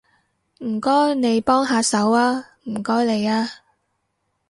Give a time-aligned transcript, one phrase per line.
[0.63, 3.47] 唔該你幫下手吖，唔該你吖